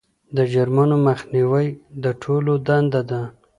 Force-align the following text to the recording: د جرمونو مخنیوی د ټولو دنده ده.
د 0.37 0.37
جرمونو 0.53 0.95
مخنیوی 1.07 1.67
د 2.03 2.05
ټولو 2.21 2.51
دنده 2.67 3.01
ده. 3.09 3.21